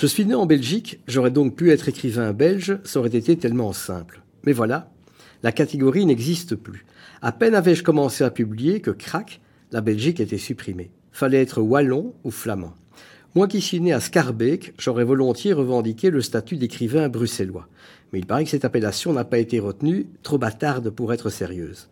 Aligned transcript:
Je 0.00 0.06
suis 0.06 0.24
né 0.24 0.34
en 0.34 0.46
Belgique, 0.46 0.98
j'aurais 1.06 1.30
donc 1.30 1.56
pu 1.56 1.70
être 1.70 1.90
écrivain 1.90 2.32
belge, 2.32 2.78
ça 2.84 3.00
aurait 3.00 3.14
été 3.14 3.36
tellement 3.36 3.74
simple. 3.74 4.22
Mais 4.46 4.54
voilà, 4.54 4.90
la 5.42 5.52
catégorie 5.52 6.06
n'existe 6.06 6.56
plus. 6.56 6.86
À 7.20 7.32
peine 7.32 7.54
avais-je 7.54 7.82
commencé 7.82 8.24
à 8.24 8.30
publier 8.30 8.80
que, 8.80 8.90
crac, 8.90 9.42
la 9.72 9.82
Belgique 9.82 10.18
était 10.18 10.38
supprimée. 10.38 10.90
Fallait 11.12 11.42
être 11.42 11.60
wallon 11.60 12.14
ou 12.24 12.30
flamand. 12.30 12.72
Moi 13.34 13.46
qui 13.46 13.60
suis 13.60 13.78
né 13.78 13.92
à 13.92 14.00
Scarbeck, 14.00 14.72
j'aurais 14.78 15.04
volontiers 15.04 15.52
revendiqué 15.52 16.08
le 16.08 16.22
statut 16.22 16.56
d'écrivain 16.56 17.10
bruxellois. 17.10 17.68
Mais 18.12 18.20
il 18.20 18.26
paraît 18.26 18.44
que 18.44 18.50
cette 18.50 18.64
appellation 18.64 19.12
n'a 19.12 19.24
pas 19.24 19.38
été 19.38 19.60
retenue, 19.60 20.06
trop 20.22 20.38
bâtarde 20.38 20.88
pour 20.88 21.12
être 21.12 21.28
sérieuse. 21.28 21.88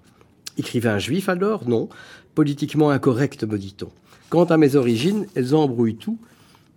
Écrivain 0.59 0.99
juif 0.99 1.29
alors 1.29 1.69
Non. 1.69 1.89
Politiquement 2.35 2.91
incorrect, 2.91 3.45
me 3.45 3.57
dit-on. 3.57 3.89
Quant 4.29 4.45
à 4.45 4.57
mes 4.57 4.77
origines, 4.77 5.27
elles 5.35 5.55
embrouillent 5.55 5.97
tout. 5.97 6.19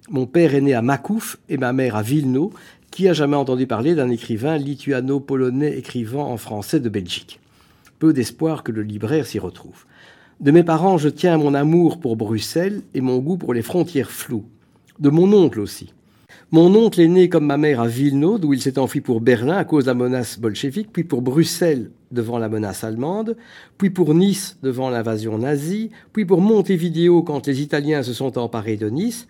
Mon 0.09 0.25
père 0.25 0.55
est 0.55 0.61
né 0.61 0.73
à 0.73 0.81
Makouf 0.81 1.37
et 1.49 1.57
ma 1.57 1.73
mère 1.73 1.95
à 1.95 2.01
Vilno. 2.01 2.53
Qui 2.91 3.07
a 3.07 3.13
jamais 3.13 3.37
entendu 3.37 3.67
parler 3.67 3.95
d'un 3.95 4.09
écrivain 4.09 4.57
lituano-polonais 4.57 5.77
écrivant 5.77 6.29
en 6.29 6.37
français 6.37 6.79
de 6.79 6.89
Belgique 6.89 7.39
Peu 7.99 8.13
d'espoir 8.13 8.63
que 8.63 8.71
le 8.71 8.83
libraire 8.83 9.25
s'y 9.25 9.39
retrouve. 9.39 9.85
De 10.41 10.51
mes 10.51 10.63
parents, 10.63 10.97
je 10.97 11.07
tiens 11.07 11.37
mon 11.37 11.53
amour 11.53 11.99
pour 11.99 12.17
Bruxelles 12.17 12.81
et 12.93 13.01
mon 13.01 13.19
goût 13.19 13.37
pour 13.37 13.53
les 13.53 13.61
frontières 13.61 14.11
floues. 14.11 14.45
De 14.99 15.09
mon 15.09 15.31
oncle 15.33 15.59
aussi. 15.59 15.93
Mon 16.53 16.75
oncle 16.75 16.99
est 16.99 17.07
né 17.07 17.29
comme 17.29 17.45
ma 17.45 17.55
mère 17.55 17.79
à 17.79 17.87
Vilno, 17.87 18.37
d'où 18.37 18.51
il 18.51 18.61
s'est 18.61 18.77
enfui 18.77 18.99
pour 18.99 19.21
Berlin 19.21 19.55
à 19.55 19.63
cause 19.63 19.85
de 19.85 19.89
la 19.89 19.93
menace 19.93 20.37
bolchevique, 20.37 20.89
puis 20.91 21.05
pour 21.05 21.21
Bruxelles 21.21 21.91
devant 22.11 22.39
la 22.39 22.49
menace 22.49 22.83
allemande, 22.83 23.37
puis 23.77 23.89
pour 23.89 24.13
Nice 24.13 24.57
devant 24.61 24.89
l'invasion 24.89 25.37
nazie, 25.37 25.91
puis 26.11 26.25
pour 26.25 26.41
Montevideo 26.41 27.23
quand 27.23 27.47
les 27.47 27.61
Italiens 27.61 28.03
se 28.03 28.11
sont 28.11 28.37
emparés 28.37 28.75
de 28.75 28.89
Nice, 28.89 29.29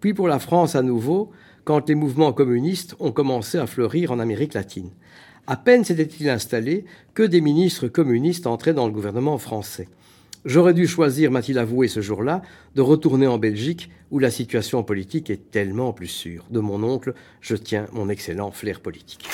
puis 0.00 0.12
pour 0.12 0.28
la 0.28 0.38
France 0.38 0.74
à 0.74 0.82
nouveau 0.82 1.30
quand 1.64 1.88
les 1.88 1.94
mouvements 1.94 2.34
communistes 2.34 2.94
ont 3.00 3.12
commencé 3.12 3.56
à 3.56 3.66
fleurir 3.66 4.12
en 4.12 4.18
Amérique 4.18 4.52
latine. 4.52 4.90
À 5.46 5.56
peine 5.56 5.82
s'était-il 5.82 6.28
installé 6.28 6.84
que 7.14 7.22
des 7.22 7.40
ministres 7.40 7.88
communistes 7.88 8.46
entraient 8.46 8.74
dans 8.74 8.86
le 8.86 8.92
gouvernement 8.92 9.38
français. 9.38 9.88
J'aurais 10.46 10.72
dû 10.72 10.86
choisir, 10.86 11.30
m'a-t-il 11.30 11.58
avoué 11.58 11.86
ce 11.86 12.00
jour-là, 12.00 12.40
de 12.74 12.80
retourner 12.80 13.26
en 13.26 13.36
Belgique 13.36 13.90
où 14.10 14.18
la 14.18 14.30
situation 14.30 14.82
politique 14.82 15.28
est 15.28 15.50
tellement 15.50 15.92
plus 15.92 16.06
sûre. 16.06 16.46
De 16.50 16.60
mon 16.60 16.82
oncle, 16.82 17.12
je 17.42 17.56
tiens 17.56 17.86
mon 17.92 18.08
excellent 18.08 18.50
flair 18.50 18.80
politique. 18.80 19.28